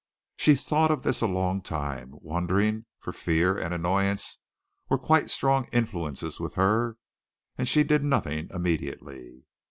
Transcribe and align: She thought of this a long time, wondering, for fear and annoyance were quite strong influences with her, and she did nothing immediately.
She 0.35 0.55
thought 0.55 0.89
of 0.89 1.03
this 1.03 1.21
a 1.21 1.27
long 1.27 1.61
time, 1.61 2.15
wondering, 2.23 2.87
for 3.01 3.13
fear 3.13 3.55
and 3.55 3.71
annoyance 3.71 4.41
were 4.89 4.97
quite 4.97 5.29
strong 5.29 5.65
influences 5.71 6.39
with 6.39 6.55
her, 6.55 6.97
and 7.55 7.67
she 7.67 7.83
did 7.83 8.03
nothing 8.03 8.49
immediately. 8.51 9.45